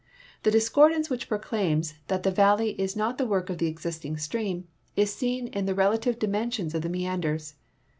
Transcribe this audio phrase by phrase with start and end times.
[0.43, 4.67] Tlie discordance which proclaims that the valley is not the work of the existing stream
[4.95, 7.53] is seen in the rela tive dimensions of their meanders.